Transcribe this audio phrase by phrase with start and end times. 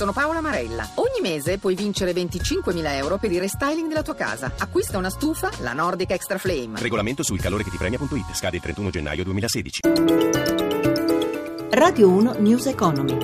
[0.00, 0.88] sono Paola Marella.
[0.94, 4.50] Ogni mese puoi vincere 25.000 euro per il restyling della tua casa.
[4.56, 6.80] Acquista una stufa, la Nordic Extra Flame.
[6.80, 8.32] Regolamento sul calore che ti premia.it.
[8.32, 9.80] Scade il 31 gennaio 2016.
[11.72, 13.18] Radio 1 News Economy.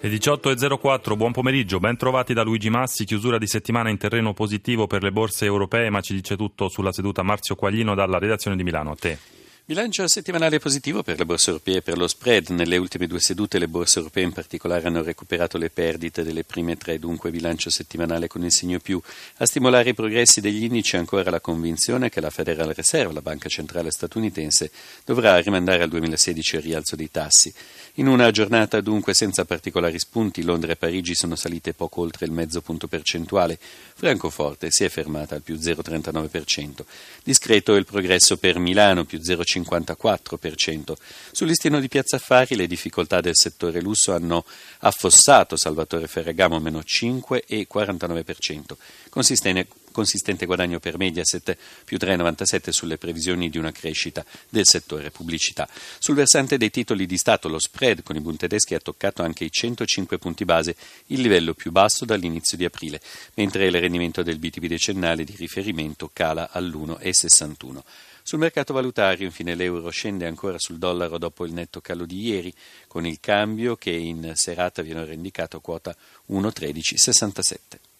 [0.00, 4.88] Le 18.04, buon pomeriggio, ben trovati da Luigi Massi, chiusura di settimana in terreno positivo
[4.88, 8.64] per le borse europee, ma ci dice tutto sulla seduta Marzio Quaglino dalla redazione di
[8.64, 8.90] Milano.
[8.90, 9.41] A te.
[9.64, 12.48] Bilancio settimanale positivo per le borse europee e per lo spread.
[12.48, 16.76] Nelle ultime due sedute le borse europee in particolare hanno recuperato le perdite delle prime
[16.76, 19.00] tre, dunque bilancio settimanale con il segno più.
[19.36, 23.48] A stimolare i progressi degli indici ancora la convinzione che la Federal Reserve, la banca
[23.48, 24.72] centrale statunitense,
[25.04, 27.54] dovrà rimandare al 2016 il rialzo dei tassi.
[27.96, 32.32] In una giornata dunque senza particolari spunti, Londra e Parigi sono salite poco oltre il
[32.32, 33.58] mezzo punto percentuale.
[33.94, 36.84] Francoforte si è fermata al più 0,39%.
[37.22, 39.20] Discreto il progresso per Milano, più
[39.60, 40.94] 0,54%.
[41.32, 44.44] Sul listino di Piazza Affari le difficoltà del settore lusso hanno
[44.80, 48.76] affossato Salvatore Ferragamo meno 5,49%.
[49.10, 55.68] Consistente consistente guadagno per Mediaset più 3,97 sulle previsioni di una crescita del settore pubblicità.
[55.98, 59.44] Sul versante dei titoli di Stato lo spread con i Bund tedeschi ha toccato anche
[59.44, 60.74] i 105 punti base,
[61.06, 63.00] il livello più basso dall'inizio di aprile,
[63.34, 67.82] mentre il rendimento del BTP decennale di riferimento cala all'1,61.
[68.22, 72.54] Sul mercato valutario, infine, l'euro scende ancora sul dollaro dopo il netto calo di ieri,
[72.86, 75.94] con il cambio che in serata viene rendicato quota
[76.30, 77.91] 1,1367.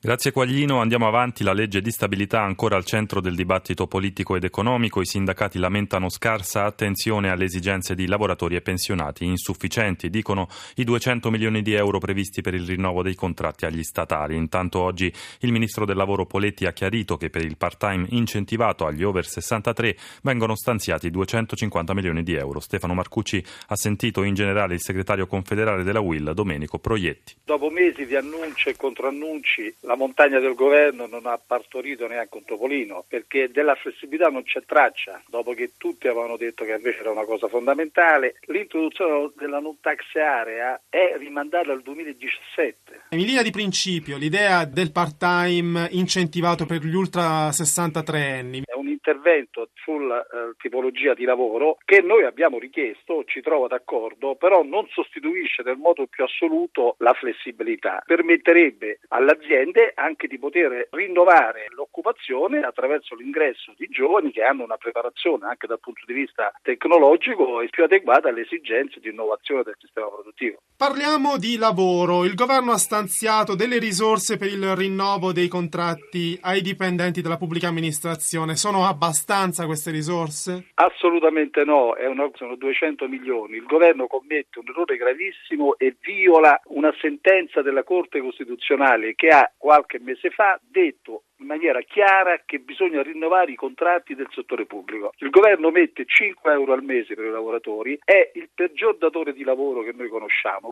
[0.00, 1.42] Grazie Quaglino, andiamo avanti.
[1.42, 5.00] La legge di stabilità ancora al centro del dibattito politico ed economico.
[5.00, 9.24] I sindacati lamentano scarsa attenzione alle esigenze di lavoratori e pensionati.
[9.24, 14.36] Insufficienti, dicono, i 200 milioni di euro previsti per il rinnovo dei contratti agli statali.
[14.36, 19.02] Intanto oggi il ministro del lavoro Poletti ha chiarito che per il part-time incentivato agli
[19.02, 22.60] over 63 vengono stanziati 250 milioni di euro.
[22.60, 27.34] Stefano Marcucci ha sentito in generale il segretario confederale della UIL, Domenico Proietti.
[27.44, 32.44] Dopo mesi di annunci e controannunci la montagna del governo non ha partorito neanche un
[32.44, 37.10] topolino perché della flessibilità non c'è traccia, dopo che tutti avevano detto che invece era
[37.10, 38.34] una cosa fondamentale.
[38.48, 43.04] L'introduzione della non tax area è rimandata al 2017.
[43.08, 49.70] In linea di principio, l'idea del part-time incentivato per gli ultra 63 anni un intervento
[49.74, 55.62] sulla eh, tipologia di lavoro che noi abbiamo richiesto, ci trovo d'accordo, però non sostituisce
[55.62, 58.02] nel modo più assoluto la flessibilità.
[58.04, 61.66] Permetterebbe alle aziende anche di poter rinnovare
[62.08, 67.60] l'occupazione attraverso l'ingresso di giovani che hanno una preparazione anche dal punto di vista tecnologico
[67.60, 70.58] e più adeguata alle esigenze di innovazione del sistema produttivo.
[70.76, 72.24] Parliamo di lavoro.
[72.24, 77.68] Il governo ha stanziato delle risorse per il rinnovo dei contratti ai dipendenti della pubblica
[77.68, 78.56] amministrazione.
[78.56, 80.70] Sono abbastanza queste risorse?
[80.74, 83.56] Assolutamente no, una, sono 200 milioni.
[83.56, 89.50] Il governo commette un errore gravissimo e viola una sentenza della Corte Costituzionale che ha
[89.56, 95.12] qualche mese fa detto in maniera chiara che bisogna rinnovare i contratti del settore pubblico.
[95.18, 99.44] Il governo mette 5 euro al mese per i lavoratori, è il peggior datore di
[99.44, 100.70] lavoro che noi conosciamo.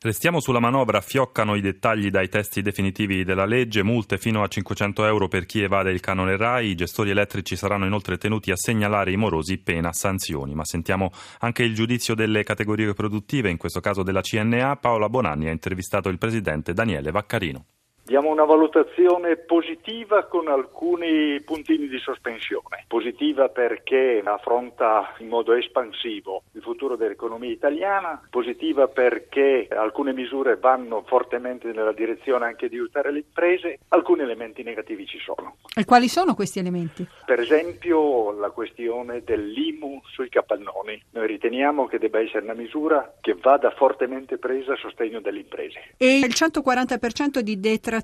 [0.00, 5.04] Restiamo sulla manovra, fioccano i dettagli dai testi definitivi della legge, multe fino a 500
[5.04, 9.10] euro per chi evade il canone RAI, i gestori elettrici saranno inoltre tenuti a segnalare
[9.10, 10.54] i morosi pena sanzioni.
[10.54, 11.10] Ma sentiamo
[11.40, 14.76] anche il giudizio delle categorie produttive, in questo caso della CNA.
[14.76, 17.64] Paola Bonanni ha intervistato il presidente Daniele Vaccarino.
[18.08, 22.86] Diamo una valutazione positiva con alcuni puntini di sospensione.
[22.88, 31.04] Positiva perché affronta in modo espansivo il futuro dell'economia italiana, positiva perché alcune misure vanno
[31.06, 35.56] fortemente nella direzione anche di aiutare le imprese, alcuni elementi negativi ci sono.
[35.76, 37.06] E quali sono questi elementi?
[37.26, 40.98] Per esempio la questione dell'IMU sui capannoni.
[41.10, 45.92] Noi riteniamo che debba essere una misura che vada fortemente presa a sostegno delle imprese.
[45.98, 47.96] E il 140% di detrazione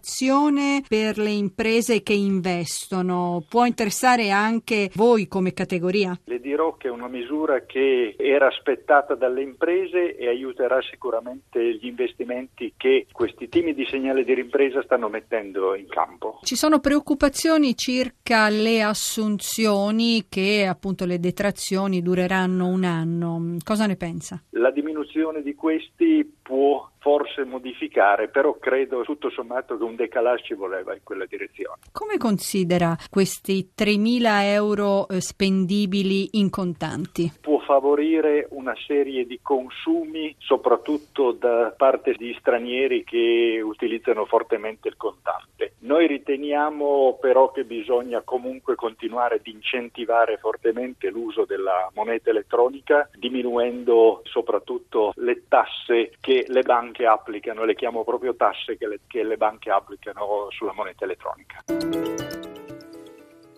[0.89, 6.19] per le imprese che investono può interessare anche voi come categoria?
[6.25, 11.87] Le dirò che è una misura che era aspettata dalle imprese e aiuterà sicuramente gli
[11.87, 16.41] investimenti che questi timidi segnali di ripresa stanno mettendo in campo.
[16.43, 23.57] Ci sono preoccupazioni circa le assunzioni che appunto le detrazioni dureranno un anno.
[23.65, 24.43] Cosa ne pensa?
[24.51, 30.55] La diminuzione di questi può forse modificare, però credo tutto sommato che un decalage ci
[30.55, 31.81] voleva in quella direzione.
[31.93, 37.33] Come considera questi 3.000 euro eh, spendibili in contanti?
[37.41, 44.97] Può favorire una serie di consumi, soprattutto da parte di stranieri che utilizzano fortemente il
[44.97, 53.09] contante Noi riteniamo però che bisogna comunque continuare ad incentivare fortemente l'uso della moneta elettronica,
[53.15, 59.23] diminuendo soprattutto le tasse che le banche applicano, le chiamo proprio tasse che le, che
[59.23, 62.44] le banche applicano sulla moneta elettronica.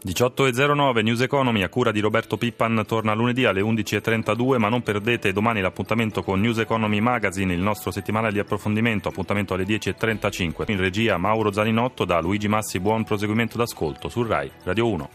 [0.06, 5.32] 18.09 News Economy a cura di Roberto Pippan torna lunedì alle 11.32 ma non perdete
[5.32, 10.70] domani l'appuntamento con News Economy Magazine, il nostro settimanale di approfondimento, appuntamento alle 10.35.
[10.70, 15.10] In regia Mauro Zaninotto da Luigi Massi, buon proseguimento d'ascolto su RAI Radio 1.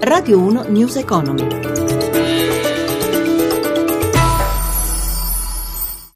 [0.00, 1.87] Radio 1 News Economy.